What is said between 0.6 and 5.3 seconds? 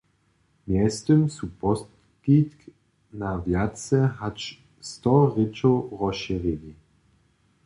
Mjeztym su poskitk na wjace hač sto